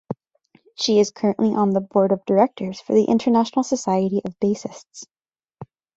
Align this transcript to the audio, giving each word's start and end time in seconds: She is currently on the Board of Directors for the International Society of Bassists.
She 0.73 0.99
is 0.99 1.11
currently 1.11 1.49
on 1.53 1.73
the 1.73 1.79
Board 1.79 2.11
of 2.11 2.25
Directors 2.25 2.81
for 2.81 2.95
the 2.95 3.03
International 3.03 3.61
Society 3.61 4.19
of 4.25 4.33
Bassists. 4.39 5.05